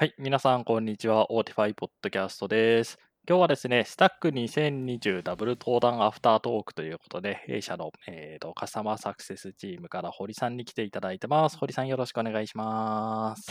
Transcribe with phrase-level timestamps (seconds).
[0.00, 1.30] はい、皆さん、こんにちは。
[1.30, 2.98] オーティファイポッドキャストです。
[3.28, 11.58] 今日はですね、スタック2020ダブル登壇アフタートークということで、弊社の、えーとカスタマーサクセスチームから堀さんに来ていただいてます。
[11.58, 13.50] 堀さん、よろしくお願いします。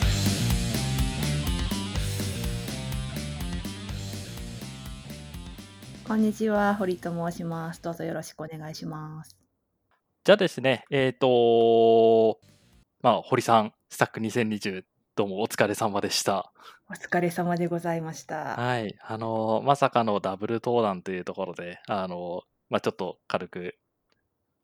[6.04, 7.80] こんにちは、堀と申します。
[7.80, 9.36] どうぞよろしくお願いします。
[10.24, 12.40] じゃあですね、えっ、と
[13.02, 14.82] まあ、堀さん、スタック2020、
[15.20, 16.50] どうもお疲れ様でした。
[16.88, 18.56] お疲れ様でございました。
[18.56, 23.74] はい、あのまさかのダブル登壇というところで、あのまあ、ちょっと軽く、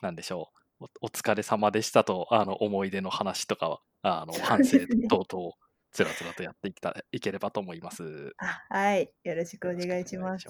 [0.00, 0.50] なんでしょ
[0.80, 5.52] う、おお疲れ様でしたと、あの思い出の話とかは、あのそう反省ですね等々、
[5.92, 8.32] つらつらとやっていきたいければと思います。
[8.38, 10.48] あはい、よろしくお願いしお願ます。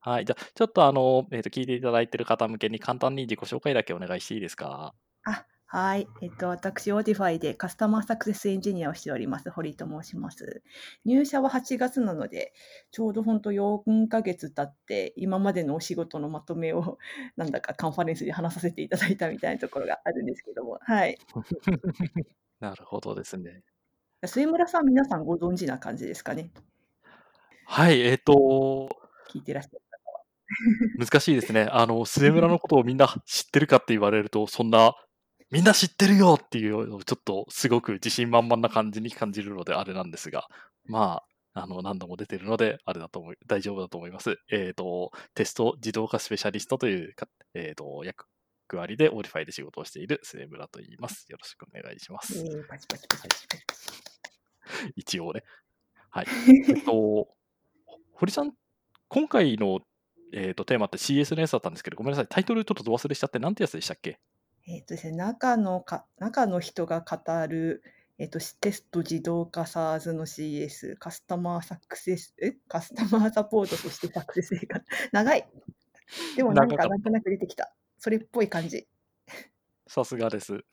[0.00, 4.92] はい、じゃあ、ちょっとあの、えーと、聞いていただいている方向けに簡単に自己紹介だけお願いしていいですか？
[5.22, 10.62] あはい、えっと、私、オーティファイでカスタマーサクセスエンジニアをしております、堀と申します。
[11.04, 12.54] 入社は8月なので、
[12.92, 16.98] ちょうど本当4ヶ月経って、今までのお仕事のまとめを、
[17.36, 21.18] なんだかカンファレンスで話させていただいたみたいなところがあるんですけども、はい。
[22.60, 23.64] なるほどですね。
[24.24, 26.52] 末村さん、皆さんご存知な感じですかね？
[27.64, 28.88] はい、えっ、と、
[29.28, 30.22] 聞いてらっしゃる方は。
[31.04, 31.68] 難しいですね。
[31.72, 34.94] あの、末村のことをみんな知ってるかって言われると、そんな、
[35.50, 40.48] みんな知ってるよっていうのをちょっとすごく自信満々な感じに感じるのであれなんですが、
[40.84, 41.22] ま
[41.54, 44.38] あ、あの、何度も出てるので、あれだと思い、大丈夫だと思います。
[44.52, 48.26] えっ、と、テスト自動化スペシャリストというか、えっ、と、役
[48.72, 51.26] 割でオーティファイで仕事をしている末村と言います。
[51.30, 52.44] よろしくお願いします。
[54.96, 55.44] 一応ね。
[56.10, 56.26] はい。
[56.68, 57.28] えっと、
[58.12, 58.52] 堀さん、
[59.08, 59.80] 今回の、
[60.32, 64.20] えー、とテーマって CS のやつだったんですけど、ごめんなさい、タイトルちょっとど忘れしちゃって、なんてやつでしたっけ？
[64.68, 67.82] えっとですね、中のか中の人が語る、
[68.18, 72.56] えっと、テスト自動化 SARS の CS、カスタマーサクセス、え？
[72.66, 75.46] カスタマーサポート、そしてサクセス性が 長い。
[76.36, 77.72] でもなん長かったかなんとなく出てきた。
[77.98, 78.88] それっぽい感じ。
[79.86, 80.64] さすがです。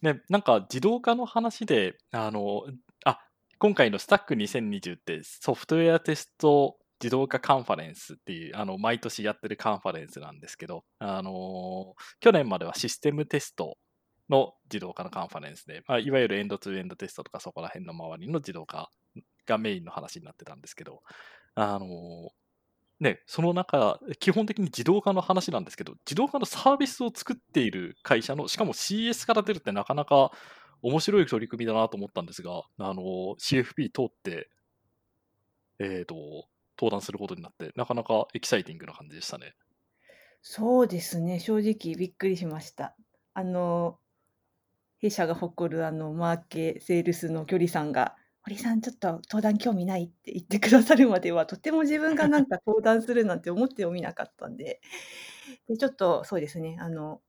[0.00, 2.64] ね、なんか自動化の話で、あの、
[3.04, 3.20] あ、
[3.58, 13.76] 今回のスタック2020ってソフトウェアテスト自動化カンファレンスっていう、あの、毎年やってるカンファレンスなんですけど、あの、去年まではシステムテスト
[14.30, 18.88] の自動化のカンファレンスで、まあ、いわゆるエンドツーエンドテストとかそこら辺の周りの自動化
[19.44, 21.02] がメインの話になってたんですけど、
[21.56, 22.30] あの、
[23.00, 30.30] ね、その中、基本的に自動化の話なんですけど、自動化のサービスを作っている会社の、しかも CS から出るってなかなか
[30.80, 34.48] 面白い取り組みだなと思ったんですが、あの、CFP 通って、
[35.78, 36.46] えっ、と、
[36.78, 39.54] 登壇することになって、なかなかエキサイティングな感じでしたね。
[40.42, 42.96] そうですね、正直びっくりしました。
[43.32, 43.98] あの、
[44.98, 54.80] 弊社が誇るあのマーケ、セールスの距離さんが、堀さん、ちょっと登壇興味ないって言ってくださるまでは、とても自分がなんか登壇するなんて思ってもみなかったんで、
[55.68, 57.22] でちょっとそうですね、あの、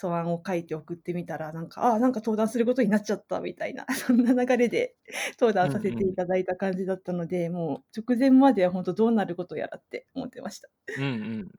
[0.00, 4.96] 素案を書いて送ってみたら、なんか、ああ、なんか登壇することになっちゃったみたいな、 そんな流れで
[5.38, 10.68] 登壇させていただいた感じだったので、もう直前までは本当どうなることやらって思ってました。
[10.96, 11.50] うんうん。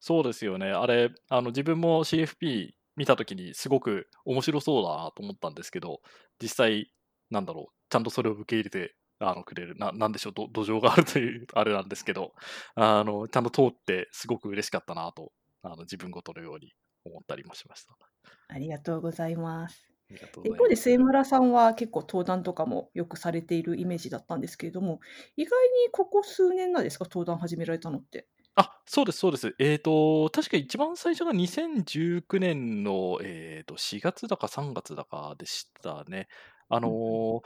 [0.00, 0.70] そうですよね。
[0.70, 6.00] あれ、あの自分も CFP 見たときにすごく面白そうだなと思ったんですけど、
[6.40, 6.92] 実際、
[7.30, 12.32] なんだろう、ちゃんとそれを受け入れてあのくれるな、なんでしょう、ど土壌があるというあれなんですけど、
[12.74, 15.32] あのちゃんと通ってすごく嬉しかったなと、
[15.62, 16.72] あの自分ごとのように
[17.08, 17.96] 思ったりもしました。
[18.48, 19.88] ありがとうございます。
[20.10, 20.76] 一方で。
[20.76, 25.00] 末村さんは結構登壇とかもよくされているイメージだったんですけれども、
[25.36, 25.50] 意外
[25.86, 28.26] にここ数年なんですか、登壇始められたのって？
[28.54, 29.54] あ、そうです、そうです。
[29.58, 36.28] えっ、と、確か一番最初が2019年の、えー、と4月だか3月だかでしたね。
[36.68, 37.42] あのー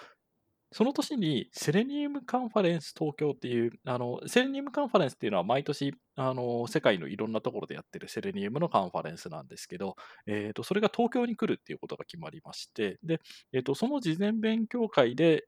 [0.72, 9.97] その年にセレニウムカンファレンス東京っていう、あの、セレニウムカンファレンスっていうのは毎年、あの、世界のいろんなところでやってるセレニウムのカンファレンスなんですけど、
[10.27, 13.21] えっ、と、それが東京に来るっていうことが決まりまして、で、
[13.53, 15.47] えっ、と、その事前勉強会で、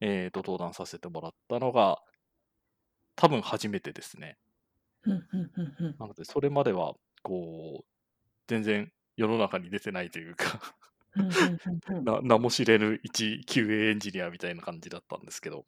[0.00, 1.98] えっ、と、登壇させてもらったのが、
[3.14, 4.36] 多分初めてですね。
[5.98, 7.84] なので、それまでは、こう、
[8.46, 10.60] 全然世の中に出てないというか
[12.02, 15.64] な、名も知れぬ一 QA エンジニアみたいな感じだったんですけど、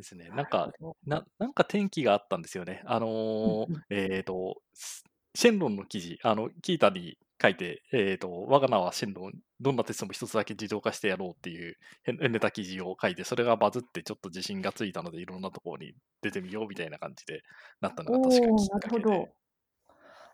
[0.00, 0.30] ですね。
[0.34, 0.72] なんか、
[1.06, 2.82] ななんか転機があったんですよね。
[2.86, 5.04] あのーうんうんえっ、と、ス
[5.34, 17.42] シェンロンの記事、あの、キータに書いて、えっ、と、我が名はシェンロン、どんなテストも一つだけ自動化してやろうっていうへネタ記事を書いて、それがバズってちょっと自信がついたので、いろんなところに出てみようみたいな感じで
[17.80, 19.02] なったのが確かきっおーなるほかけで。
[19.02, 19.28] ど。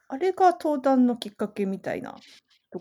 [0.08, 2.17] あれが登壇のきっかけみたいな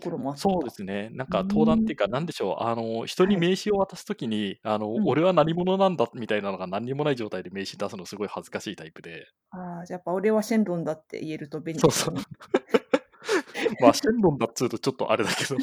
[0.00, 0.70] ころもあっそうでた。
[0.70, 1.08] すね。
[1.12, 1.84] なんうか登壇っ。
[1.84, 3.38] ていうか、なんでしょう、あの、人にはい。
[3.38, 5.06] 名刺を渡す時に、あの、うん。
[5.06, 9.26] 俺は何者なんだみたいなのが何にもない状態で名刺出すのすごい恥ずかしいタイプで。
[9.50, 12.14] ああ、じゃ、やっぱ俺はシェンロンだって言えると便利そうそう。
[13.80, 15.56] ま、シェンロンだっつうとちょっとあれだけど。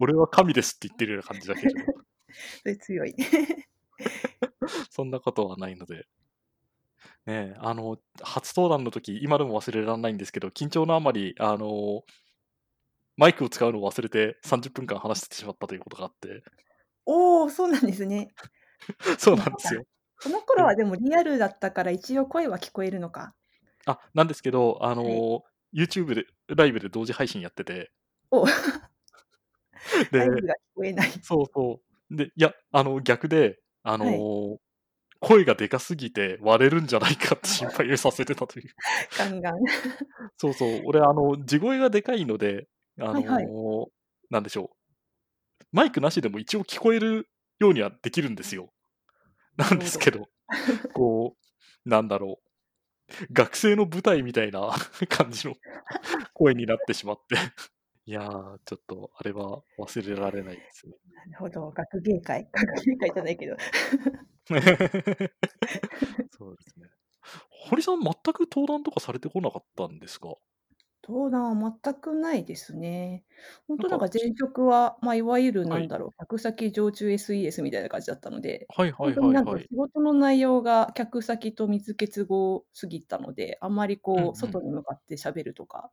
[0.00, 1.74] 俺は神ですって言ってるような感じだけど。
[2.62, 3.14] それ強い。
[4.90, 6.06] そんなことはないので。
[7.26, 12.02] ね、あの、初登壇の時、今でも忘れらんないんですけど、緊張のあまり、あの、
[13.18, 16.42] マイクを使うのを忘れて30分間話してしまったということがあって。
[17.04, 18.28] おお、そうなんですね。
[19.18, 19.84] そうなんですよ。
[20.20, 23.34] その頃ではでもリアルだったから、一応声は聞こえるのか。
[23.86, 24.96] あ、なんですけど、あはい。
[24.96, 25.42] の、
[25.74, 27.90] YouTube でライブで同時配信やってて。
[28.30, 28.44] お。
[30.12, 31.10] でライブが聞こえない。
[31.22, 31.80] そうそ
[32.10, 32.16] う。
[32.16, 34.18] で、いや、あの、逆で、あはい。
[34.18, 34.58] の、
[35.20, 38.70] 声がでかすぎて割れるんじゃないかって心配をさせてたという。
[39.18, 39.58] ガンガン。
[40.36, 42.68] そうそう、俺あの、地声がでかいので、
[43.00, 43.46] あはいはい。
[43.46, 43.88] の、
[44.30, 44.76] なんでしょう。
[45.72, 47.28] マイクなしでも一応聞こえる
[47.58, 48.72] ようにはできるんですよ。
[49.56, 49.78] なん。
[49.78, 50.28] ですけど、
[50.94, 51.36] こ
[51.86, 52.48] う、なんだろう。
[53.32, 54.70] 学生の舞台みたいな
[55.08, 55.54] 感じの
[56.34, 57.36] 声になってしまって。
[58.06, 58.22] いや、
[58.64, 60.94] ちょっとあれは忘れられないですね。
[61.14, 63.56] なるほど、学芸会 学芸会じゃないけど。
[66.30, 66.88] そうですね。
[67.50, 70.36] 堀さん、全く登壇とかされてこなかったんですか？
[71.08, 73.24] 登壇は全くないですね。
[73.66, 75.78] ほんなんか、となんか前ち職は、ま、いわゆるはい。
[75.78, 79.70] なんだろう、客先常駐 SES みたいな感じだったので、はいはいほんとになんかはいはい。
[79.70, 84.54] 仕事の内容が客先と密結合すぎたので、あんまりこううんうん。
[84.54, 85.90] 外に向かって喋るとか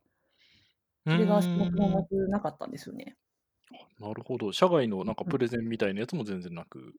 [1.06, 2.06] うそれがそもそもまーん。
[2.08, 3.16] ずなかったんですよね。
[3.98, 4.52] なるほど。
[4.52, 5.12] 社外のうんうん。
[5.12, 6.94] なんかプレゼンみたいなやつも全然なく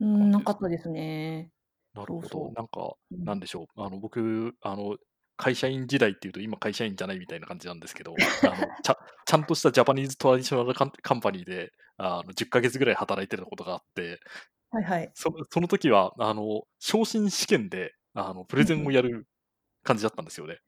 [0.00, 0.30] うーん？
[0.30, 1.52] なかったですね。
[1.94, 2.28] なるほど。
[2.28, 3.16] そうそなんか、う。
[3.16, 3.30] うん。
[3.30, 4.96] なんでしょう、あの、僕、あの、
[5.38, 14.20] 会社員時代っていうと今会社員じゃないみたいな感じなんですけど、あの、ちゃちゃんとしたジャパニーズトラディショナルカンカンパニーで、あの、10ヶ月ぐらい働いてたことがあって、
[14.70, 15.10] はいはい。
[15.14, 18.76] そのその時は、あの、昇進試験で、あの、プレゼ。
[18.76, 19.26] ンをやる
[19.84, 20.58] 感じだったんですよね。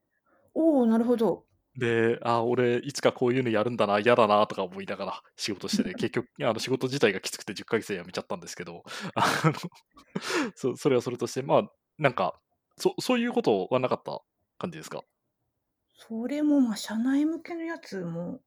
[0.54, 1.44] おお、なるほど。
[1.76, 8.82] で、あ、俺いつかこういうのやるんだな、嫌だなとか思いながら仕事してて、 結局、あの、仕事自体がきつくて10ヶ月で辞めちゃったんですけど、
[9.14, 9.52] あの、
[10.54, 11.62] そそれはそれとして、まあ、
[11.98, 12.40] なんか、
[12.76, 14.22] そそういうことはなかった
[14.60, 15.04] 感じですか？
[15.94, 18.42] それも、ま、社内向けのやつも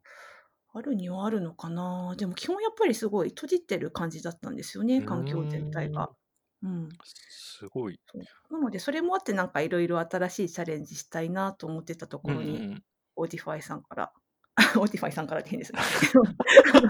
[0.74, 2.15] あるにはあるのかな。
[2.18, 6.12] でも基本やっぱりすごい閉じてる感じだったんですよね、環境全体が。
[6.12, 6.15] ん。
[6.63, 6.89] うん。
[7.04, 8.00] すごい。
[8.07, 8.19] そ
[8.50, 8.54] う。
[8.54, 12.83] なので、それもあってなんか色々新しいチャレンジしたいなと思ってたとうんうんころに、うん。
[13.15, 14.13] オーティファイさんから、
[14.80, 15.80] オーディファイさんからで変ですね。
[16.69, 16.89] あの、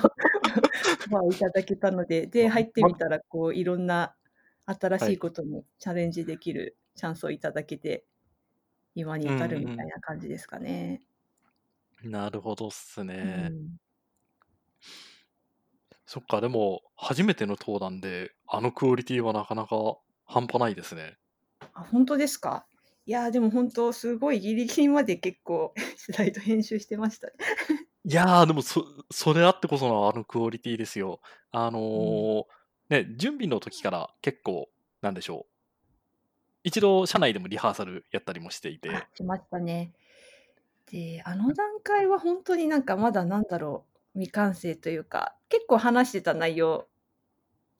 [1.05, 4.15] オファーをいただけたので、で、ま入ってまみたらこういろんな
[4.65, 5.11] 新はい。
[5.11, 8.05] しいことにチャレンジできるチャンスをいただけて、
[8.95, 9.75] 今にうん至るみうん。
[9.75, 11.03] たいな感じですかね。
[12.03, 13.55] なるほどっすうね。
[13.59, 13.77] ん。
[16.05, 19.75] そっか、でも、初めての登壇で、あのクオリティはなかなか
[20.25, 21.17] 半端ないですね。
[21.73, 22.65] あ、ほんとですか？
[23.05, 27.29] いや、でも本当すごいギリギリまで結構 スライド編集してました。
[28.05, 31.21] いや、でも、そそれあってこそのあのクオリティですよ。
[31.51, 32.33] あうん。
[32.35, 32.47] の、
[32.89, 34.69] ね、準備の時から結構、
[35.01, 35.52] なんでしょう
[36.63, 39.09] 一度社内でもリハーサルやったりもしていあ、て。
[39.13, 39.93] しましたね。
[40.87, 46.89] で、あの段階はほんとになんかまだなんだろう、未完成というか、結構話してた内容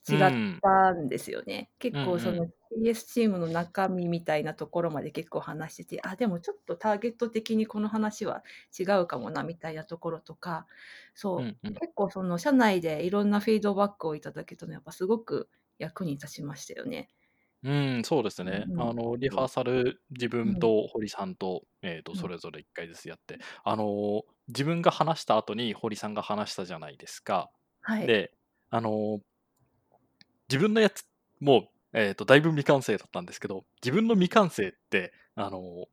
[0.09, 0.61] 違っうん。
[0.61, 1.71] たんですよね。
[1.79, 2.53] 結うんう構そのん。
[2.71, 8.43] CS チームの中身みたいなところまで結構話してて、あ、でもちょっとターゲット的にこの話は
[8.77, 10.67] 違うかもなみたいなところとか、
[11.13, 11.81] そう、うんうん。
[11.81, 17.09] 結構その社内でいろんなフィードバックをいただけたのはやっぱすごく役に立ちましたよね。
[17.63, 18.65] うーん、そうですね。
[18.67, 18.81] うんうん。
[18.89, 20.39] あの、リハそーサル、自う。
[20.39, 20.53] うん。
[20.53, 22.17] 分と堀さんと、えっと、うん。
[22.17, 27.49] それぞれ1回ずつやって、あの、自分が話した後に堀さんが話したじゃないですか。
[27.81, 28.07] はい。
[28.07, 28.31] で、
[28.69, 29.19] あの
[30.49, 31.05] 自分のやつ
[31.39, 35.85] も、えっと、だいぶ未完成だったんですけど、自分の未完成って、あの、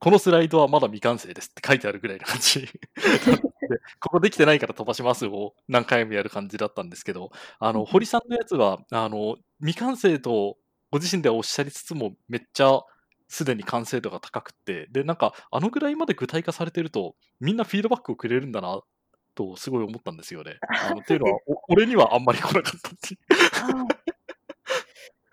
[0.00, 2.72] このスライドはまだ未完成ですって書いてあるぐらいな感じだっ
[3.22, 7.84] たんで、ここできてないから飛ばしますを何回もやる感じだったんですけど、あの。
[7.84, 10.58] 堀さんのやつは、あの、未完成と
[10.92, 12.82] ご自身ではおっしゃりつつも、めっちゃ
[13.26, 18.78] すでに完成度が高くって、で、なんか、あのぐらいまで具体化されてると、みんなフィードバックをくれるんだな
[19.34, 20.60] とすごい思ったんですよね。
[20.82, 23.20] あの、っていうのは、 俺にはあんまり来なかったっていう。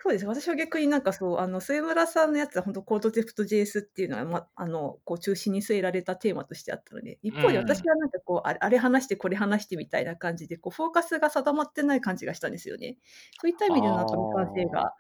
[0.02, 0.26] そうです。
[0.26, 7.86] 私は逆になんかそう、あの、末村さんのやつはほんとコードテプト JS っていうのは、ま、あの、こう中心に据えられたテーマとしてあったので、一う方で私ん。
[7.86, 12.98] はなんかこう、あれあれ話してこれ話してみたいな感じで、こうフォーカスが定まってない感じがしたんですよね。
[13.42, 14.70] そういった意あ味でなんか未完成あ。
[14.70, 14.94] が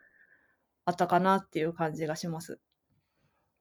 [0.90, 2.60] あったかなっていう感じがします。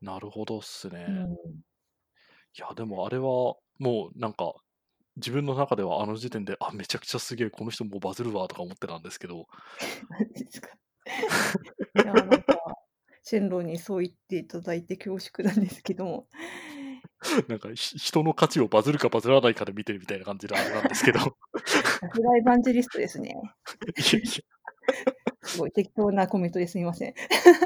[0.01, 1.07] なるほどっすね。
[1.09, 1.33] うん。
[1.33, 4.55] いや、でもあれはもうなんか、
[5.17, 9.47] 自分の中ではあの時点で、あ、めちゃくちゃすげえ、この人もうバズるわとか思ってたんですけど。
[10.09, 10.69] マジですか？
[12.05, 12.57] いや、なんか、
[13.23, 16.29] シェンロンにそう言っていただいて恐縮なんですけども。
[17.49, 21.19] なんか、ひ人の価値をバズるかバズらないかで見てるみたいな感じなんですけど。
[21.21, 21.27] さ
[22.15, 23.31] すがエヴァンジェリストですね。
[23.31, 24.29] いやいや。
[25.49, 27.11] すごい適当なコメントですみません。
[27.11, 27.13] い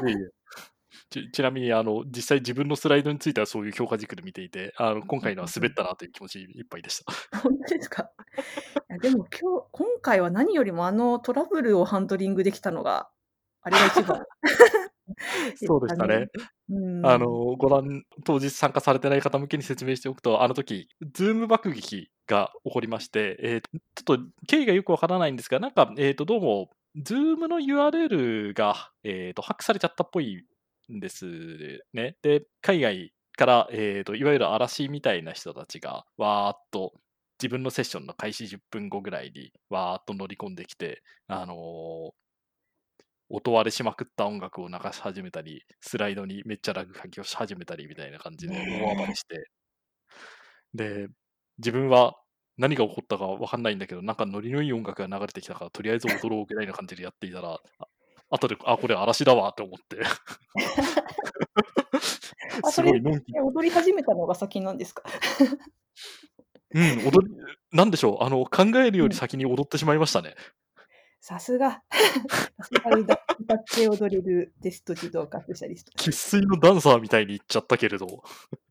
[0.07, 0.17] えいえ。
[1.09, 7.39] ちちなみにあの、実際自分のスライドについてはそういう評価軸で見ていて、あの、今回のは滑ったなという気持ちいっぱいでした。
[7.39, 8.09] ほんとですか？
[8.89, 13.09] いや、でも今日今回は何よりもあのトラブルをハンドリングできたのが、
[13.61, 14.23] あれが一番
[15.55, 16.27] そうでしたね。
[16.69, 17.05] うん。
[17.05, 30.45] あの、ご覧当日参加されてない方向けに説明しておくと、あの時、ズーム爆撃が起こりまして、ええ、ちょっと経緯がよくわからないんですが、なんか、えっと、どうも、ズームの URL が、えっと、ハックされちゃったっぽい
[30.91, 31.25] んです
[31.93, 32.17] ね。
[32.21, 36.93] で、海外から、えっと、いわゆる荒らしみたいな人たちが、わーっと
[37.41, 42.13] 自分のセッションの開始10分後ぐらいに、わーっと乗り込んできて、あの
[43.29, 49.49] 音割れしまくった音楽を流し始めたり、スライドにめっちゃラグ書きをし始めたりみたいな感じで大暴れして。
[50.73, 51.07] で、
[51.57, 52.15] 自分は
[52.57, 57.87] 何が起こったかわかんないんだけど、なんかノリのいい音楽が流れてきたから、とりあえず踊ろうぐらいな感じでやっていたら、あ
[58.29, 59.97] 後で、あ、これ嵐だわって思って。
[62.63, 65.03] あ、それ、すごいのんきえ、踊り始めたのが先なんですか？
[66.73, 67.33] うん、踊り
[67.71, 69.09] なんでしょう、あの、考えるようん。
[69.09, 70.35] り先に踊ってしまいましたね。
[71.25, 71.71] さすが。
[71.71, 71.79] さ
[72.65, 73.13] すが歌
[73.55, 75.93] って踊れるテスト自動化スペシャリスト。
[75.95, 78.23] 生粋のダンサーみたいに言っちゃったけれど、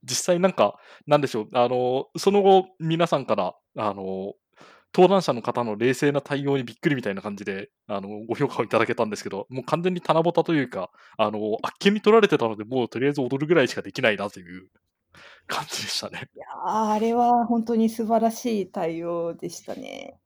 [0.05, 4.35] 実際なんか、なんでしょう、あの、その後、皆さんから、あの、
[4.95, 14.69] 登壇者の方の冷静な対応にびっくりみたいな感じで、あの、ご評価をいただけたんですけど、もう完全に棚ぼたというか、あの、あっけに取られてたので、もうとりあえず踊るぐらいしかできないなという
[15.47, 16.29] 感じでしたね。
[16.37, 16.45] いや、
[16.93, 20.19] あれはほんとに素晴らしい対応でしたね。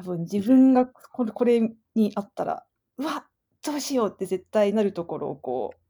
[0.00, 1.60] 多分自分がこれこれ
[1.94, 2.64] にあったら、
[2.96, 3.26] うわ、
[3.64, 5.80] どうしようって絶対なるところをこう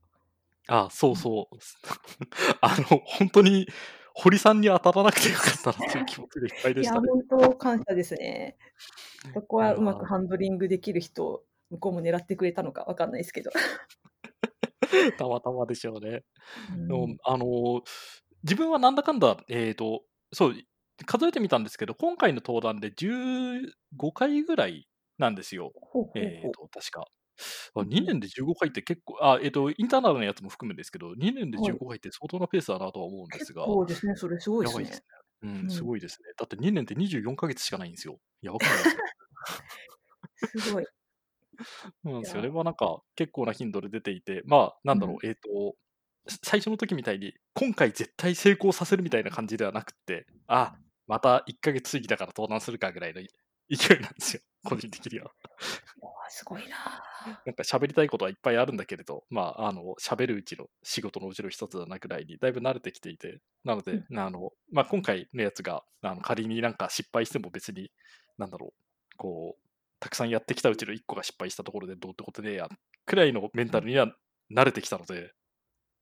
[0.67, 1.57] あ、そうそう。
[2.61, 3.69] あの、ほんとに
[4.15, 7.09] 堀さんに当たらなくてよかったなっていう気持ちでいっぱいでいや、したね。
[7.09, 8.57] ほんと感謝ですね。
[9.33, 13.51] そこはうまくハンドリングできる人を向こうも狙ってくれたのかわかんないすけど。
[15.19, 16.25] たまたまでしょうね。
[16.75, 17.17] うでも、ん。
[17.23, 17.83] あの、
[18.43, 20.03] 自分はなんだかんだ、ええと、
[20.33, 20.55] そう、
[21.07, 24.89] 数えてみたんですけど、今回の登壇で15回ぐらい
[25.19, 25.75] なんですよ。
[25.75, 26.51] ほうほうほう。
[26.51, 27.07] ええと、確か。
[27.75, 28.15] あ、うん2うん。
[28.15, 31.81] 年で15回って結構あ、ええと、インターナルのやつも含むんですけど、2年ではい。
[31.81, 33.65] 15回って相当なペースだなとは思うんで結すが。
[33.65, 34.71] 構ですね、それすごいすね。
[34.71, 35.07] やばいですね。
[35.43, 35.71] う、うんん。
[35.71, 36.33] すごいですね。
[36.39, 38.21] だって2年って24ヶ月しかないんすよ。
[38.43, 39.03] やばくないですか？
[40.37, 40.87] すごい。
[42.05, 42.41] そうなんですよ。
[42.41, 42.45] あいや。
[42.45, 45.27] れはなんか、結構な頻度で出ていて、まあ、なんだろう、うん。
[45.27, 45.77] ええと、
[46.29, 50.75] さ最初の時みたいに、今回絶対成功させるみたいな感じではなくって、あ、
[51.11, 53.29] また1ヶ月過ぎたから登壇するかぐらいのい
[53.71, 55.33] 勢いなんですよ、個人的には。
[56.29, 56.77] すごいな。
[57.45, 64.19] なんか喋りたいことはいっぱいあるんだけれど、まあ、あの、喋るうちの仕事のうちの一つだなぐらいにだいぶ慣れてきていて、なので、うん。
[64.19, 67.91] あの、ま、今回のやつが、あの、仮になんか失敗しても別に、
[68.39, 72.69] なんだろう、こう、たくさんやってきたうちの1個が失敗したところでどうってことねえや、
[73.07, 73.73] くらいのメンうん。
[73.73, 74.15] タルには
[74.51, 75.33] 慣れてきたので、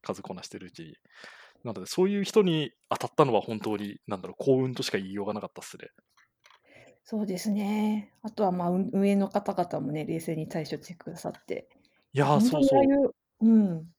[0.02, 0.96] 数こなしてるうちに。
[1.64, 5.88] なので、そういう人に当たったのは本当に、なんだろう、幸運としか言いようがなかったっすね。
[7.04, 8.12] そうですね。
[8.22, 11.68] あとは、ま、うん運営の方々もね、冷静に対処してくださって。
[12.12, 12.84] いや、いや、ほんとそうそう。
[12.84, 13.48] にああいうう
[13.80, 13.92] ん。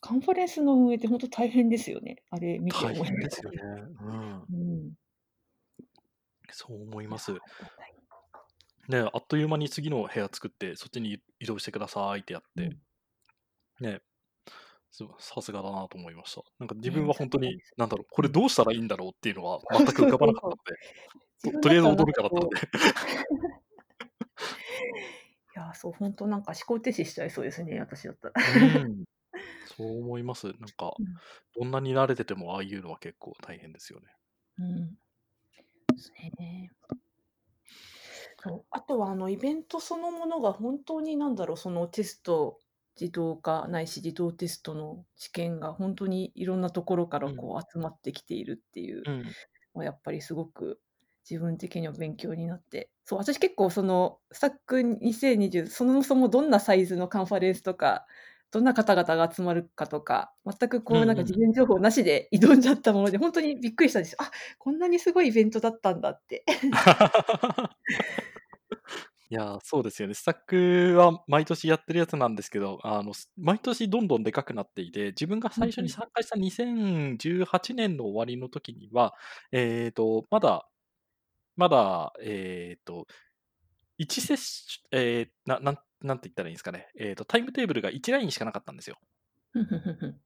[0.00, 2.24] カンファレンスの運営ってほんと大変ですよね。
[2.30, 3.58] あれ見て大思い変ですよね。
[4.00, 4.50] うん。
[4.52, 4.94] うん。
[6.52, 7.32] そう思いいや、ます。
[8.88, 12.70] ね、あっという間に次の部屋作って、そっちに移動してくださいってやって。
[12.70, 12.80] うん。
[13.80, 14.00] ね。
[14.90, 16.42] すさすがだなと思いました。
[16.58, 17.60] なんか自ね、分はさほんとに。
[17.76, 18.32] なんだろう、これうん。
[18.32, 20.26] どうしたらいいんだろうっていうのは全く浮かば。
[20.26, 20.56] なかったの
[21.52, 22.56] で、ととりあえず踊るかだったので。
[25.56, 28.34] いや、そう、ほんとなんか思考停止しちゃいそうですね、私だったら。
[28.36, 29.04] うーん。
[29.64, 30.46] そう思います。
[30.46, 31.20] なんか、うん。
[31.56, 34.06] どんなに慣れててもああいうのは結構大変ですよね。
[34.58, 34.98] うん。
[35.96, 36.70] すね。
[38.42, 42.58] そう、あとはあのイベントそのものが本当になんだろう、そのテスト
[42.98, 47.36] 自動化ないし自動テストの知見がほんとにいろんなところからうん。
[47.36, 49.24] こう集まってきているっていううん。
[49.74, 50.80] のはやっぱりすごく
[51.28, 52.90] 自分的には勉強になって。
[53.04, 58.06] そう、私結構そのスタック2020そもそもどんなサイズのカンファレンスとか、
[58.50, 61.22] どんな方々が集まるかとか、全くこうなんか。
[61.24, 64.18] 事前情報なしで挑んじゃったもので、ほんとにびっくりしたんですよ。
[64.20, 66.44] あ、こんなにすごいイベントだったんだって。
[69.32, 70.14] いや、そうですよね。
[70.14, 75.88] スタックは毎年やってるやつなんですけど、あの、す毎年どんどんでかくなっていて、自分が最初に。
[75.88, 79.14] 参加した2018年の終わりの時には、
[79.52, 80.68] えっと、まだ
[81.56, 83.06] まだ、えっと、
[83.98, 86.88] 1セッシええ、ななんなんて言ったらいいんですかね。
[86.98, 88.98] えっと、タイムテーブルが1ラインしかなかったんですよ。
[89.52, 90.20] ふんふんふんふん。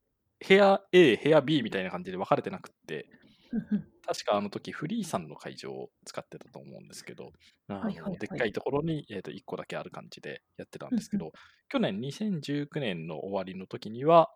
[0.47, 3.09] 部屋 A、部屋 B みたいな感じで分かれてなくって、
[3.51, 3.94] ふんふん。
[4.07, 7.33] 確かあの時フリーさんの会場を使ってたと思うんですけど、
[7.69, 8.43] あはいはいの、でっはい。
[8.43, 10.95] かいところに、えっと、1個だけある感じでやってたん。
[10.95, 11.33] ですけど、
[11.69, 14.31] 去年2019年の終わりの時には、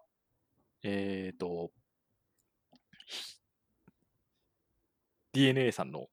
[0.82, 1.72] えっと
[5.32, 6.06] DNA さんの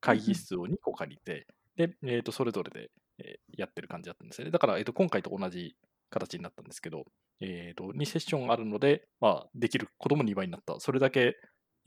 [0.00, 0.22] 会。
[0.24, 1.46] 議室を2個借りて、
[1.76, 4.50] で、えっと、それぞれで、え、やってる感じだったんですよね。
[4.50, 5.76] だから、えっと、今回と同じ
[6.10, 7.04] 形になったんですけど、
[7.40, 10.80] えっと、2セッションあるので、まあ、できることも2倍になった。
[10.80, 11.36] それだけ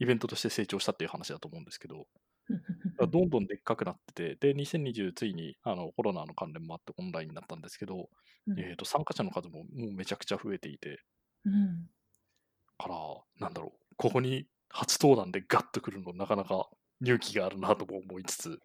[0.00, 2.08] イベントとして成長したっていう話だと思うんですけど。
[2.98, 8.08] どんどんでっかくなってて、で、2020ついに、あの、コロナの関連もあってオンラインになったんですけど、
[8.46, 8.58] うん。
[8.58, 10.98] えっと、参加者の数ももうめちゃくちゃ増えていて
[11.44, 11.90] うん。
[12.78, 12.96] から、
[13.38, 16.70] なんだろう、ここに初登壇でガッと来るのなかなか
[17.02, 18.60] 勇気があるなとも思いつつ。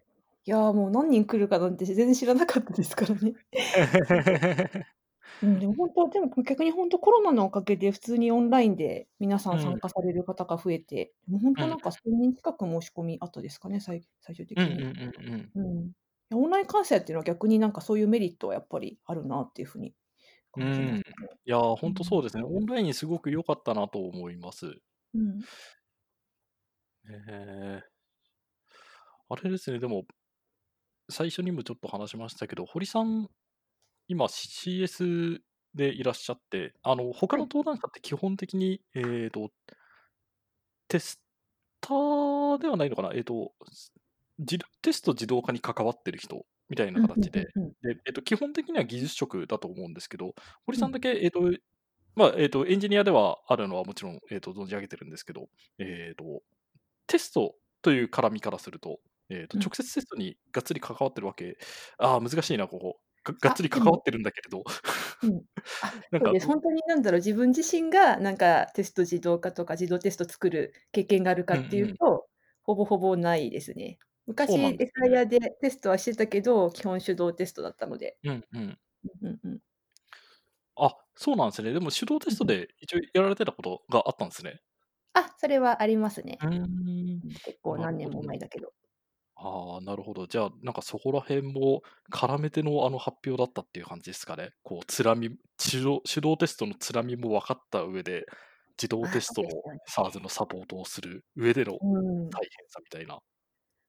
[0.48, 3.34] いや、もう何人来るかなんて全然知らなかったですからね。
[5.42, 9.58] うん、でもほんと、でも、こ逆にほんとコロナのおかげで普通にオンラインで皆さうん。
[9.58, 11.66] ん参加される方が増えて、もうほんうんうん。
[11.66, 14.88] となんか1000人近く申し込みあったですかね、さい最終的に。
[14.88, 15.56] うんうんうんうん。
[15.56, 15.94] うん。
[16.34, 19.96] オンライン観戦っていうのは逆になんかそういうメリットはやっぱりあるなっていう風に
[20.54, 21.00] 感じまうーん。
[21.00, 21.04] い。
[21.46, 22.10] や、ほんとうん。
[22.10, 22.44] そうですね。
[22.44, 24.82] オンラインすごく良かったなと思います。
[25.14, 25.46] うん。
[27.04, 27.86] へえ。
[29.30, 30.06] あれですね、でも
[31.10, 33.30] 最初にもちょっと話しましたけど、堀さん、
[34.08, 35.42] 今 CS
[35.74, 37.44] でいらっしゃって、あの、他はい。
[37.44, 39.52] の登壇者って基本的に、ええと
[40.90, 41.22] テス
[41.82, 43.94] ターではないのかな、ええと、す
[44.40, 47.50] じどテスト自動化に関わってる人みたいな形で。
[47.84, 50.34] で、えっと、基本的には技術職だと思うんですけど、
[50.66, 50.86] 堀うん。
[50.86, 51.42] さんだけ、ええと、
[52.16, 56.44] ま、ええと、エンジニアではあるのはもちろん、ええと、存じ上げてるんですけど、ええと、
[57.08, 59.66] テストという絡みからすると、ええと、うん。
[59.66, 61.58] 直接テストにがっつり関わってるわけ
[62.00, 63.00] ああ、難しいな、ここ。
[63.26, 64.64] ががっつり関わってるんだけれど、
[65.22, 65.46] うん。
[65.82, 66.48] あ、なんか、そうです。
[66.48, 71.98] うほんとになんだろう、自分自身がなんかテスト自動化とか自動テスト作る経験があるかっていううんうん。
[72.00, 72.28] と、
[72.64, 74.00] ほぼほぼないですね。
[74.48, 75.08] そうな昔んですよね。
[75.08, 78.18] エサイヤでテストはしてたけど、基本手動テストだったので。
[78.24, 78.80] うんうん。
[79.24, 79.62] うんうんうん。
[80.78, 81.72] あ、そうなんすね。
[81.74, 82.56] でも手動テストうんうん。
[82.56, 84.62] で一応やられてたことがあったんすね。
[85.14, 86.42] あ、それはありますね。
[86.42, 88.12] うーん、うん、結構何年。
[88.12, 88.74] も前だけど。
[89.38, 90.28] ああ、なるほど。
[90.28, 94.52] じゃあ、なんかそこら辺も絡めてのあの発表だったっていう感じですかね。
[94.64, 98.26] こう、つらみ手動手動テストのつらみも分かった上で、
[98.82, 99.80] 自動ああ、テストのそうですよね。
[99.88, 102.38] SARS のサポートをする上でのうーん。
[102.38, 103.20] 大変さみたいな。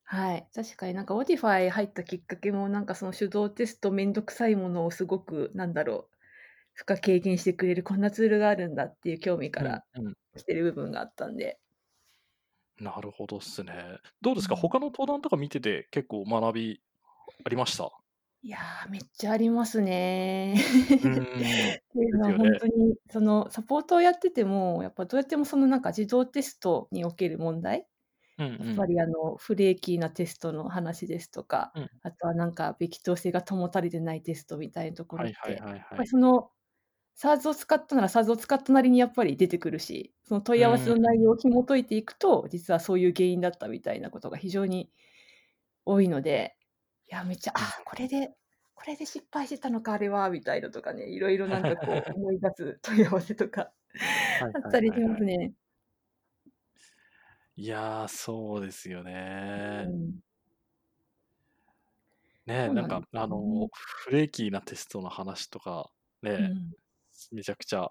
[0.04, 6.16] はい、確かになんか Modify 入ったきっかけも、なんかその手動テストめんどくさいものをすごくなんだろう、
[6.74, 10.16] 負荷軽減してくれるこんなツールがあるんだっていう興味かうんらうん。
[10.36, 11.60] 来てる部分があったんで。
[12.78, 13.98] なるほどっすね。
[14.20, 14.66] どうですか、うん。
[14.66, 16.82] 他の登壇とか見てて結構学び
[17.44, 17.90] ありました？
[18.42, 18.58] いや、
[18.90, 20.54] めっちゃありますね。
[21.02, 22.42] うーん、 っていうのはですよね。
[22.42, 27.88] ほんとに、そのサポートをやってても、やっぱどうやってもそのなんか自動テストにおける問題、
[28.38, 28.86] うんうやっぱん。
[28.86, 31.90] りあのフレーキーなテストの話ですとか、うん。
[32.02, 35.96] あとはなんかべき当性が保たれてないテストみたいなところはいはいって、はいはい。
[35.96, 36.52] ぱりその
[37.18, 40.96] SARS を使ったなら SARS を使ったなりにやっぱり出てくるし、その問い合わせうーん。
[40.96, 44.92] の内容を紐解いていくと、実はそういう原因だったみたいなことが非常に
[45.86, 46.56] 多いので、
[47.10, 47.72] いや、めっちゃ、あ、うん。
[47.86, 48.36] これで
[48.74, 53.72] これで失敗してたのか、あれはみたいなとかね、色々なんかこう思い出す問い合わせとか
[54.38, 54.92] はいあっはいたりし。
[54.92, 55.54] ますね。
[57.58, 59.80] いや、そうですよね。
[59.80, 60.20] うん。
[62.46, 63.70] ね、なんかそうなんですあの、よね。
[63.72, 65.90] フレーキーなテストの話とか、
[66.22, 66.76] ね、うん。
[67.32, 67.90] めちゃくちゃ、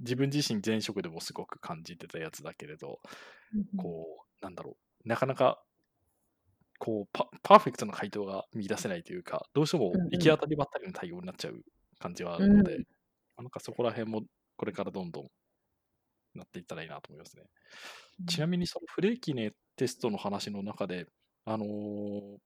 [0.00, 3.00] 自分自身前職でもすごく感じてたやつだけれど、
[3.52, 3.86] うんうん。
[3.86, 5.64] こう、なんだろう、なかなか
[6.78, 10.36] こう、パパーフェクトな回答が見出せないというか、どうしても行きうんうん。
[10.36, 11.62] 当たりばったりの対応になっちゃう
[11.98, 12.84] 感じはあうるので、ん。
[13.36, 14.22] ま、なんかそこら辺も
[14.56, 15.28] これからどんどん
[16.34, 17.44] なっていったらいいなと思いますね。
[18.18, 18.26] うん。
[18.26, 21.06] ちなみにそのフレーキーねテストの話の中で、
[21.44, 22.38] あの、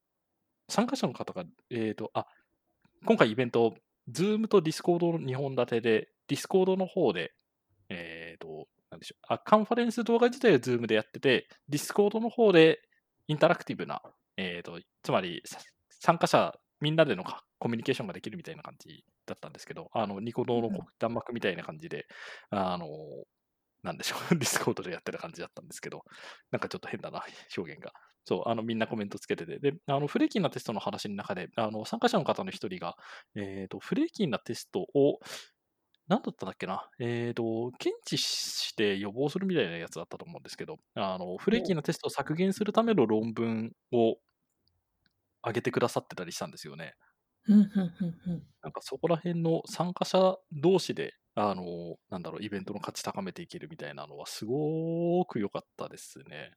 [0.69, 2.27] 参加者の方が、ええと、あ、
[3.07, 3.77] 今回イベント、
[4.11, 7.33] Zoom と Discord の2本立てで、Discord の方で、
[7.89, 12.81] ええと、なんでしょう、あ、カンファレンス動画自体は Zoom でやってて、Discord の方で
[13.27, 14.03] インタラクティブな、
[14.37, 15.59] ええと、つまり、さ
[16.01, 22.07] 参加者みんなでのかコミュニケーションができるみたいな感じだったんですけど、あのニコ動の弾幕みたいな感じで、
[22.51, 22.87] あの
[23.83, 26.05] なんでしょう、ディスコードでやってる感じだったんですけど、
[26.51, 27.25] なんかちょっと変だな、
[27.57, 27.93] 表現が。
[28.29, 32.95] そう、あの、みんなコメントつけてて、で、あの、フレーキーなテストの話の中で、あの、参加者の方の一人が、
[33.35, 35.19] えっ、と、フレーキーなテストを、
[36.09, 44.19] なんだったんだっけな、えっ、と、検知して予防するみたいなやつだったと思うんですけど、あの、フレーキーなテストを削減するための論文を
[45.45, 46.95] 上げてくださってたりしたんですよね。
[48.63, 56.55] なんかそこら辺の参加者同士で、あの、なんだろう、イベントの価値高めていけるみたいなのはすごく良かったですね。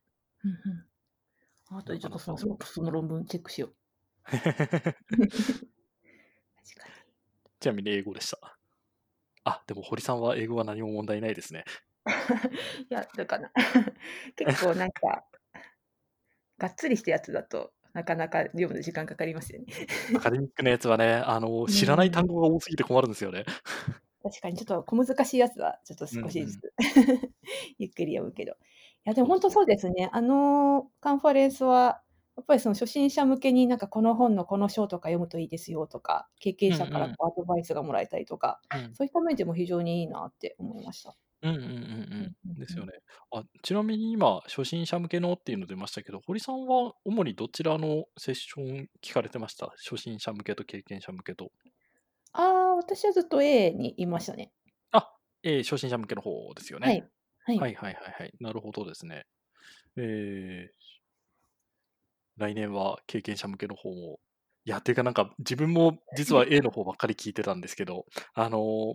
[1.73, 3.75] あとでちょっとそのその論文チェックしよう。
[4.31, 5.01] 確かに。
[7.59, 8.57] ちなみに英語でした。
[9.45, 11.63] あ、でも堀さんは英語は何も問題ないですね。
[12.89, 13.51] いや、どうかな。
[14.35, 15.25] 結構なんか、
[16.57, 19.67] がっつりしたやつだと、なかなか読むの時間かかりますよね。
[20.15, 23.45] アカデミックなやつはね、あの、知らない単語が多すぎて困るんですよね。
[24.23, 26.73] 確かにちょっと小難しいやつは、ちょっと少しずつ、
[27.79, 28.55] ゆっくり読むけど。
[29.05, 30.09] いや、でも本当そうですね。
[30.13, 32.03] あのカンファレンスは、
[32.37, 41.15] やっぱりその初心者向けになんかこの本のこの章とか読むといいですよとか、経験者からうんうんこうアドバイスがもらえたりとか、うんそういった面でも非常にいいなって思いました。
[41.43, 42.59] うんうんうんうん。
[42.59, 42.93] ですよね。
[43.33, 49.67] あちなみに今、初心者向けのっていうの出ましたけど、堀さんは主にどちらのセッション聞かれてました？
[49.89, 51.51] 初心者向けと経験者向けと。
[52.33, 54.51] ああ、私はずっと A にいましたね。
[54.91, 56.87] あ、えー初心者向けの方ですよね。
[56.87, 57.11] はい。
[57.45, 57.57] はい。
[57.57, 58.33] はいはいはいはい。
[58.39, 59.25] なるほどですね。
[59.97, 60.73] えー、
[62.37, 64.19] 来年は経験者向けの方も。
[64.65, 68.93] いや、ていうかなんか自分も実は A の方ばっかり聞いてたんですけど、あのー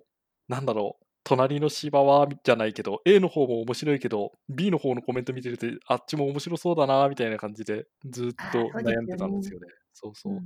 [0.48, 9.66] なんだろう、隣の芝はじゃないけど、A の方も面白いけど、B の方のコメント見てると、あっちも面白そうだな、みたいな感じでずっと悩んでたんですよね。
[9.92, 10.34] そうそう。
[10.34, 10.44] うん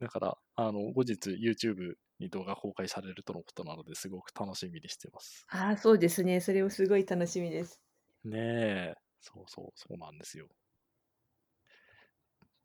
[0.00, 5.46] だから、あの、後日 YouTube に動画公開されるとのことなのですごく楽しみにしてます。
[5.50, 6.40] ああ、そうですね。
[6.40, 7.80] それをすごい楽しみです。
[8.24, 10.48] ねえ、そうそう、そうなんですよ。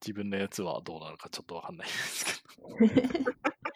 [0.02, 2.69] 自分のやつはどうなるかちょっとわかんないですけど。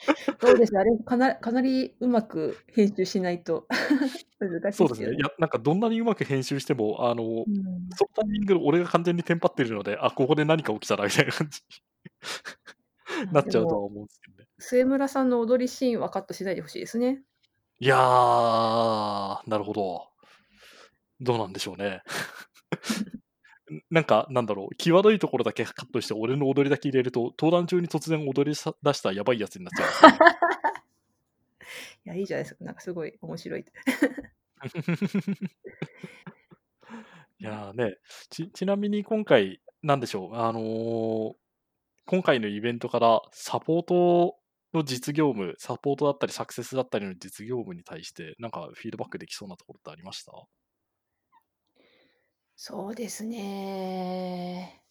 [0.40, 0.80] そうですね。
[0.80, 3.68] あれかな、かなりうまく編集しないと
[4.40, 4.88] 難しそですね。
[4.88, 5.18] いうですよね。
[5.18, 11.62] いや、なんかどんなにうまく編集しても、あの、うんそのタイミングで俺が完全にテンパってるので、あ、ここで何か起きたらみたいな感じ
[13.26, 14.43] に なっちゃうとは思うんですけどね。
[14.66, 17.22] 末村さんの踊りシーンはカットしないでほしいですね。
[17.80, 18.00] いやー、
[19.50, 20.08] なるほど。
[21.20, 22.02] どうなんでしょうね。
[23.92, 29.90] なんか、なんだろう、際どいところだけカットして、俺の踊りだけ入れると、登壇中に突然踊りさ出したやばいやつになっちゃう
[32.06, 32.64] いや、いいじゃないですか。
[32.64, 33.66] なんかすごい面白い。
[37.40, 37.98] いやーね
[38.30, 41.36] ち、ちなみに今回、なんでしょう、あのー
[42.06, 44.38] 今回のイベントからサポート
[44.74, 50.32] の実業務、サポートだったりサクセスだったりの実業務に対して、なんかフィードバックできそうなところってありました？
[52.56, 54.84] そうですね。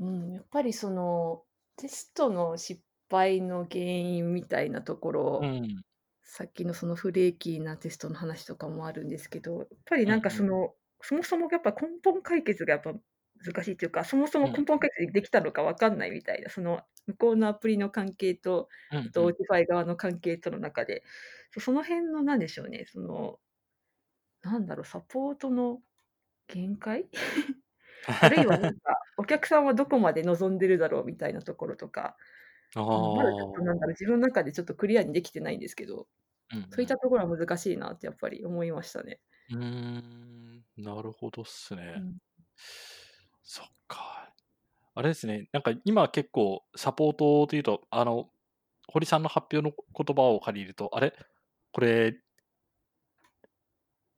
[0.00, 1.44] うん、やっぱりその
[1.76, 5.84] テストの失敗の原因みたいなところ、うん。
[6.22, 12.92] さっきのそのフレーキーなテストの話とかもあるんですけど、やっぱりなんかうんうんその、そもそもやっぱ根本解決がやっぱ
[13.44, 20.38] 難しいというか、そもそもうん根本解決できたのかわかんないみたいな、その向こうのアプリの関係と、うんあと、オーティファイ側の関係。
[20.38, 21.04] との中で、
[21.52, 23.40] そその辺のなんでしょうね、その、
[24.42, 25.82] なんだろう、サポートの
[26.48, 27.08] 限界？
[28.20, 32.16] あるいはなんか、 お客さんはどこまで望んでるだろうみたいなところとか、
[32.74, 36.64] あうんまだちょっとなんだろう、自分の中でちょっとクリアにできてないんですけど、ーうん。
[36.70, 39.20] そういったところは難しいなってやっぱり思いましたね。
[39.50, 41.82] うんうーん、なるほどっすね。
[41.94, 42.18] うん。
[43.42, 44.13] そっか。
[44.96, 48.30] あれですね、なんか今結構サポートというと、あの、
[48.88, 51.12] 堀さんの発表の言葉を借りると、あれ？
[51.72, 52.14] これ、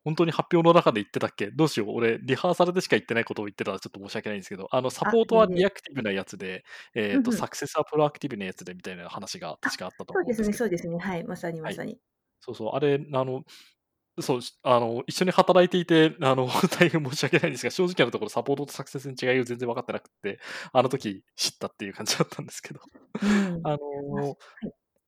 [0.05, 1.51] 本当に発表の中で言ってたっけ？
[1.53, 1.91] どうしよう。
[1.97, 10.65] 俺、リハーサルでしか言ってないことを言ってたらちょっと申し訳ないんですけど、あの、サポートはリアクティブなやつで、えっ、と、うんうんサクセスはプロアクティブなやつでみたいな話が確かあったとそうですね、思うんですけど。
[10.65, 10.99] そうですね。
[10.99, 11.99] はい、まさにはいまさに。
[12.41, 13.45] そうそう、あれ、あの、
[14.21, 16.47] そう、しあの、一緒に働いていて、あの、
[16.79, 20.41] 大変申し訳ないんですが、正直なところサポートとサクセスに違いを全然分かってなくて、
[20.73, 22.81] あの時知ったっていう感じだったんですけど、
[23.23, 23.61] うん。
[23.65, 24.37] あまの、はい。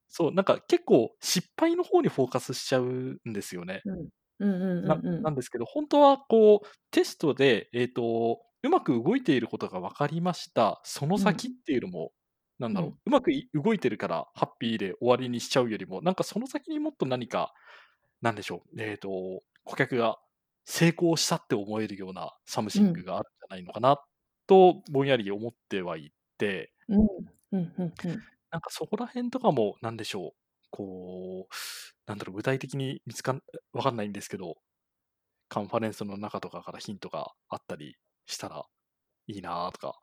[0.09, 3.83] そう、なんか結構失敗の方にフォーカスしちゃうんですよね。
[3.85, 4.09] うん。
[4.41, 10.81] うんうんなうんですけど、本当はこう、テストで、えっ、と、うまく動いていることが分かりました。
[10.85, 11.21] そのうん。
[11.21, 12.13] 先っていうのも、
[12.59, 12.97] なんだろう、うん。
[13.07, 17.53] うまくい動いてるからハッピーで終わりにしちゃうよりも、なんかその先にもっと何か、
[18.23, 20.19] なんでしょう、えっ、と、顧客が
[20.65, 22.91] 成功したって思えるようなサムシうん。
[22.91, 23.99] ングがあるんじゃないのかな、
[24.47, 27.07] と、ぼんやり思ってはいて、うん。
[27.53, 28.29] うんうんうん。
[28.51, 30.33] なんかそこら辺とかも、なんでしょう、
[30.71, 31.55] こう、
[32.07, 34.57] なんだろう、具体的に見つかん、わかんないんですけど、
[35.49, 38.67] カンファレンスの中とかからヒントがあったりしたら
[39.29, 40.01] いいなとか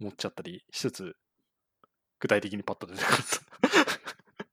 [0.00, 1.16] 思っちゃったりしつつ、
[2.20, 3.52] 具体的にパッと出てこなかった。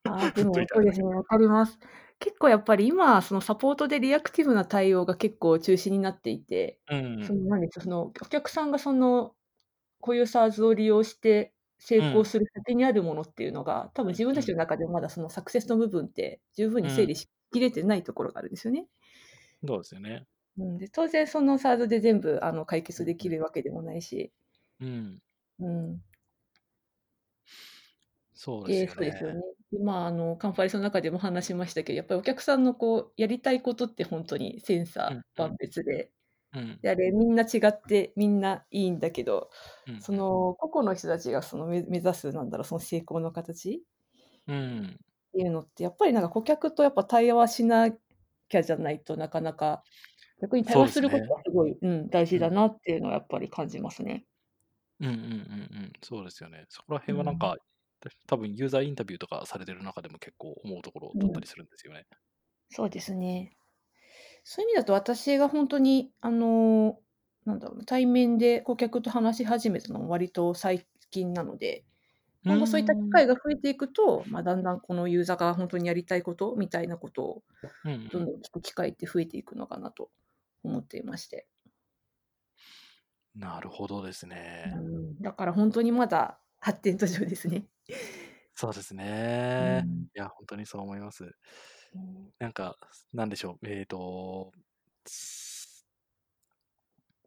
[0.04, 1.78] ああ、でも そうですね、わかります。
[2.20, 9.34] 結構やっぱり今、そのサポートでリアクティブな対応が結構中心になっていて、うんそのなんですか、そのお客さんがその、
[10.00, 18.86] こういう SaaS を利用して成うん功する先にあるものっていうのが、多分自分たちの中でもまだそのサクセスの部分って十分に整理しきれてないところがあるんですよね。
[19.66, 20.26] そうですよね。
[20.58, 24.32] うん、で、当然その SaaS で全部あの解決できるわけでもないし、
[24.80, 25.22] うん。
[25.58, 26.02] うん。
[28.40, 28.88] で、そうですよね。
[28.88, 29.40] そうですよね。
[29.72, 36.10] で、まあ、あの、カンファレンスの中でも話しましたけど、やっぱりお客さんのこう、やりたいことって本当に千差うんうん万別で、
[36.54, 36.78] うん。
[36.80, 39.50] で、あれみんな違ってみんないいんだけど、
[39.86, 43.82] うんその個々の人たちがそのめ目指す、なんだろう、その成功の形
[44.48, 44.98] うん。
[44.98, 47.90] っていうのって、やっぱりなんか顧客とやっぱ対話しな
[48.48, 49.84] きゃじゃないとなかなか、
[50.40, 54.24] 逆に対話することがすごい、うん、大事だなっていうのはやっぱり感じますね。
[55.00, 55.24] うんうんうんう
[55.86, 55.92] ん。
[56.02, 56.64] そうですよね。
[56.68, 57.56] そこら辺はなんか、
[58.26, 62.06] 多分ユーザーインタビューとかされてる中でも結構思うところだったりするんですよね。
[62.70, 63.56] そうですね。
[64.44, 67.00] そういう意味だと私が本当に、あの、
[67.44, 71.84] なんだろうな、対面で顧客と話し始めたのも割と最近なので、
[72.44, 77.42] 今後そういった機会が増えていくと、まあ、だんだんこのユーザーが本当にやりたいことみたいなことを
[77.84, 80.10] うんうんどんどん聞く機会って増えていくのかなと
[80.64, 81.46] 思っていまして。
[83.34, 84.72] なるほどですね。
[84.74, 87.66] うん、だから本当にまだ発展途上ですね。
[88.54, 89.82] そうですね。
[89.84, 91.24] うんいや、本当にそう思います。
[91.94, 92.76] うんなんか、
[93.12, 93.68] なんでしょう。
[93.68, 94.52] えっ、と、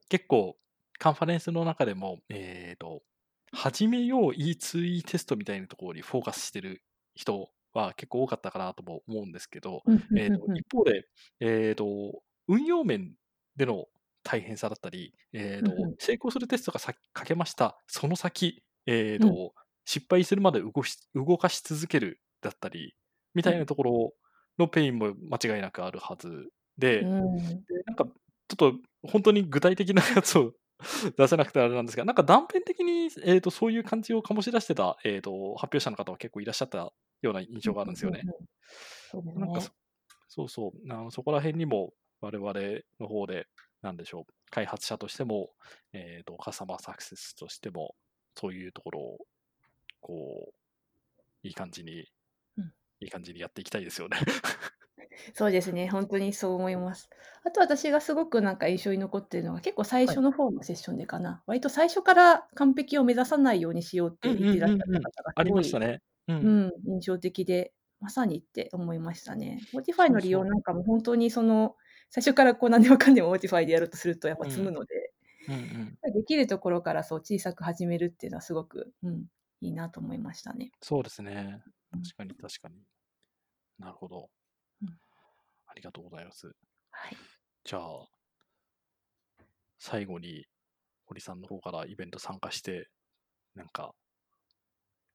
[0.10, 0.58] 結構、
[0.99, 3.04] カンファレンスの中でも、えっ、と、
[3.52, 6.82] 始めよう E2E テストみたいなところにフォーカスしてる
[7.13, 11.08] 人は結構多かったかなとも思うんですけど、うんうんえーと一方で、
[11.39, 13.13] えーと、運用面
[13.56, 13.86] での
[14.23, 19.54] 大変さだったり、えーと成功するテストがさかけました、その先、えーと
[19.86, 22.96] 失敗するまで動し動かし続けるだったり、
[23.34, 24.13] みたいなところ
[24.58, 28.12] のペインも間違いなくあるはずで、うんでなんかちょ
[28.54, 30.54] っと本当に具体的なやつを
[31.17, 36.78] 出せなくてあれなんですが、なんか断片的に、えー、とそういう感じを醸し出してた、えー、と発表者の方は結構いらっしゃった
[37.22, 38.22] ような印象があるんですよね。
[38.24, 38.48] うんうんうん
[39.13, 39.72] そうですねなんかそ。
[40.28, 42.54] そうそうあの、そこら辺にも我々
[43.00, 43.48] の方で、
[43.82, 45.52] なんでしょう、開発者としても、
[45.91, 47.96] えー、とカスタマーサクセスとしても、
[48.36, 49.17] そういうところを、
[50.03, 52.05] こう、いい感じに、
[52.57, 54.17] うんいい感じにやっていきたいですよね。
[55.33, 57.09] そうですね、本当にそう思います。
[57.43, 66.01] あと私がすごくなんか印象に残っているのが、結構最初の方のセッションでかな、割と最初から完璧を目指さないようにしようって言ってらっしゃった方がありましたね。
[66.27, 66.33] う。
[66.33, 69.59] うんん、印象的で、まさにって思いましたね。
[69.73, 71.75] Spotify の利用そうそうなんかも本当にその、
[72.09, 75.13] 最初からこう何でもかんでも Spotify でやろうとするとやっぱ積むので、
[75.49, 75.55] うん
[76.05, 79.25] うん、できるところからそう小さく始めるっていうのはすごく、うん、
[79.63, 80.71] いいなと思いましたね。
[80.82, 81.63] そうですね。
[81.93, 82.84] うん確かに確かに。
[83.80, 84.30] なるほど
[84.82, 84.99] うん。
[85.67, 86.56] ありがとうございます。
[86.91, 87.17] はい。
[87.65, 88.08] じゃあ、
[89.78, 90.47] 最後に、
[91.06, 92.89] 堀さんの方からイベント参加して、
[93.56, 93.95] なんか、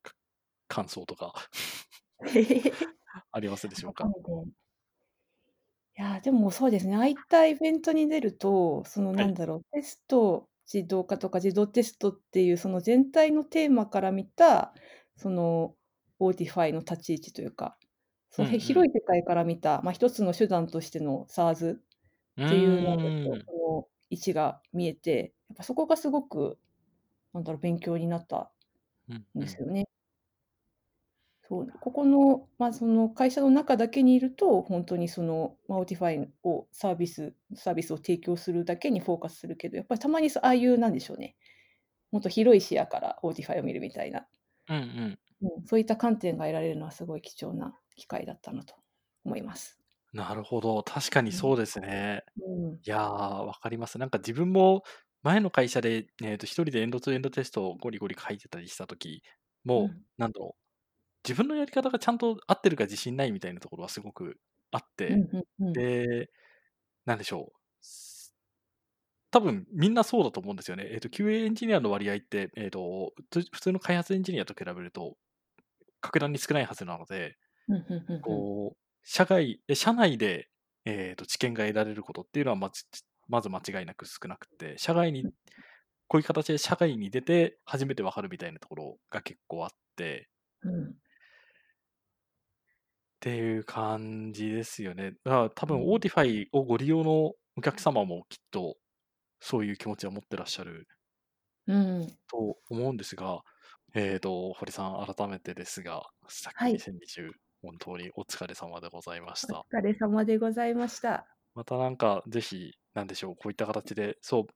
[0.03, 0.15] か
[0.69, 1.35] 感想とか
[3.33, 4.13] ありますでしょうか？
[5.97, 14.75] いやー、でもそうですね、ああいったイベントに出ると、そのはいなんだろう、テスト自動化とか自動テストっていうその全体のテーマから見た、
[15.17, 15.75] その
[16.21, 17.79] Spotify の立ち位置というか、
[18.31, 26.59] そのうんうん広い世界から見た、まあ、一つの手段としての SaaS っていうのうのーんその位置が見えて、やっぱそこがすごく、
[27.35, 28.53] なんだろう、勉強になった
[29.37, 29.89] んですよね。
[31.49, 41.37] そう、ここの、まあ、その会社の中だけにいると、本当にその、オーティファイをサービスサービスを提供するだけにフォーカスするけど、やっぱりたまにああいうなんでしょうね、
[42.11, 44.27] もっと広い視野からオーティファイを見るみたいな、
[44.69, 45.19] うんうん。
[45.41, 48.75] うん、そういった観点が得られるのはすごい貴重な機会だったなと
[49.25, 49.79] 思います。
[50.13, 50.83] なるほど。
[50.83, 52.25] 確かにそうですね。
[52.37, 52.75] うん。
[52.75, 53.99] いやー、わかります。
[53.99, 54.83] なんか自分も
[55.23, 59.23] 前の会社で、えー、と一人でエンドツーエンドテストをゴリゴリ書いてたりしたとき
[59.65, 60.68] も、うんなんだろう、
[61.25, 64.39] 自分のやり方がちゃんと合ってるか自信ないみたいなところはすごく
[64.71, 65.17] あって。
[65.75, 66.31] で、
[67.05, 67.59] なんでしょう。
[69.31, 70.89] 多分みんなそうだと思うんですよね。
[70.91, 73.13] えっ、と、QA エンジニアの割合って、えっ、と、
[73.53, 75.17] 普通の開発エンジニアと比べると、
[76.01, 77.37] 格段に少ないはずなので。
[78.23, 80.49] こう、社外、え社内で、
[80.87, 82.85] えっ、と、知見が得られることっていうのはまず、
[83.29, 85.25] まず間違いなく少なくて、社外に、
[86.09, 90.31] こういう形で社外に出て初めてわかるみたいなところが結構あって、
[90.63, 90.95] うん。
[93.19, 95.13] っていう感じですよね。
[95.25, 98.77] だから多分、うん Autify をご利用のお客様もきっと
[99.41, 100.89] そういう気持ちを持ってらっしゃる
[101.67, 102.19] うん。
[102.29, 103.41] と思うんですが、
[103.95, 106.85] えっ、と、堀さん、改めてですが、さっきはい。
[106.85, 109.67] 2020、本当にお疲れ様でございましおた。
[109.73, 111.27] 疲れ様でございました。
[111.55, 114.47] またなんか、ぜひ、なんでしょう、こういった形で、そう、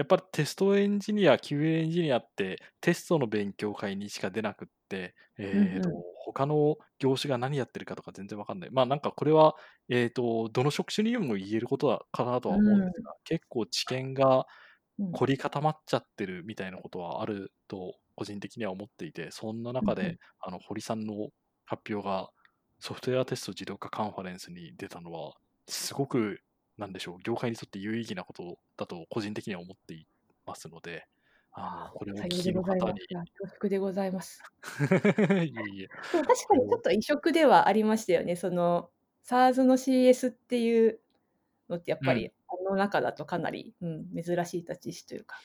[0.00, 5.14] やっぱりテストエンジニア、QA エンジニアって、テストの勉強会にしか出なくって、
[5.52, 5.92] うんえっ、とう、
[6.24, 8.70] 他の業種が何やってるかとか全然わかんない。
[8.72, 9.56] まあなんかこれは、
[9.90, 14.46] えっ、と、どの職種にも言えることだかなとは思うんですが、結構知見が
[14.98, 15.12] うん。
[15.12, 20.18] 凝り固まっちゃってるみたいなことはあると、個人的には思っていて、そんなうん中で、うん。
[20.40, 21.28] あの、堀さんの
[21.66, 22.30] 発表が、
[22.78, 25.34] ソフトウェアテスト自動化カンファレンスに出たのは、
[25.68, 26.40] すごく、
[26.80, 30.06] なんでしょう、業界にとって有意義なことだと、個人的には思ってい
[30.46, 31.06] ますので、
[31.52, 33.00] あの、ああ、これを聞きの方に
[33.38, 34.42] 恐縮でございます。
[35.44, 38.36] いえいえ、でも確かにちょっと異色ではありましたよね。
[38.36, 38.90] その、
[39.24, 41.00] SARS の CS っていう
[41.68, 42.06] のってやっうん。
[42.06, 45.36] ぱり、あの中だとかなり、うん、珍しい立ち位置というか。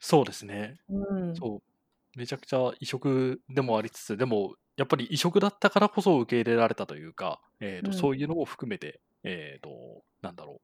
[0.00, 0.78] そうですね。
[0.88, 1.34] うん。
[1.34, 2.18] そう。
[2.18, 7.94] めちゃくちゃ異色でもありつつ、でも、やっぱり異色だったからこそ受け入れられたというか、えっ、と、うん。
[7.94, 10.60] そういうのも含めて、えっ、と、なんだろう。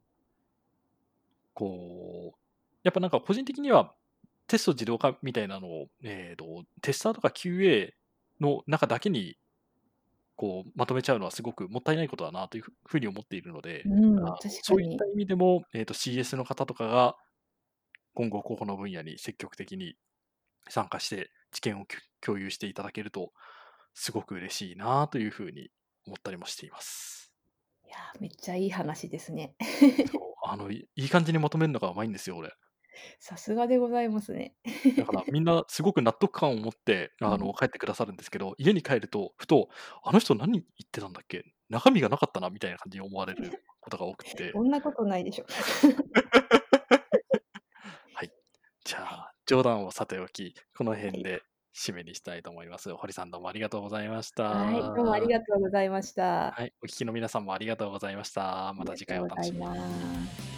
[1.55, 2.39] こう、
[2.83, 3.95] やっぱなんか個人的には
[4.47, 7.93] テスト自動化みたいなのを、えっ、と、テスターとか QA
[8.41, 9.37] の中だけに
[10.37, 14.25] こうまとめちゃうのはすごくもったいないことだなというふうに思っているので、うん。
[14.63, 17.17] そういった意味でも、えー、と CS の方とかが
[18.15, 19.97] 今後ここの分野に積極的に
[20.69, 21.85] 参加して知見を
[22.21, 23.33] 共有していただけると
[23.95, 25.71] すごく嬉しいなというふうに
[26.07, 27.24] 思ったりもしています。
[27.95, 29.55] いやー、めっちゃいい話ですね。
[30.11, 32.53] そうあのい いい感じにまとめるのがうまいんですよ、俺。
[33.19, 34.57] さすがでございますね。
[34.97, 37.55] だからみんなすごく納得感を持って あのうん。
[37.59, 39.69] 帰ってくださるんですけど、家に帰るとふと、
[40.05, 41.45] あの人何言ってたんだっけ？
[41.69, 44.53] 中身がなかったなみたいな感じに思われることが多くて。
[44.53, 45.47] そんなことないでしょ。
[48.13, 48.31] はい。
[48.85, 49.25] じゃはい。
[49.29, 51.03] あ、冗談をさておき、このはい。
[51.03, 51.43] 辺で
[51.75, 52.95] 締めにしたいと思います。
[52.95, 55.39] 堀さんどうもありがとうございましはい、どうもありた。
[55.39, 56.53] がとうございました。
[56.53, 58.73] はい、お聞きの皆さんもありがとうございました。
[58.75, 60.54] また次回お楽しみに。